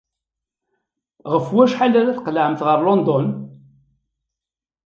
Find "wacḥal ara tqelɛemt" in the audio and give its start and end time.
1.55-2.61